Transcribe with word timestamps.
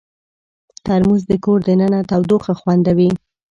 ترموز 0.85 1.21
د 1.27 1.31
کور 1.45 1.59
دننه 1.67 1.99
تودوخه 2.09 2.53
خوندوي. 2.59 3.09